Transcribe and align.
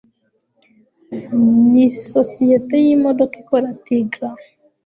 Nisosiyete 1.71 2.75
yimodoka 2.85 3.33
ikora 3.41 3.67
Tigra 3.83 4.29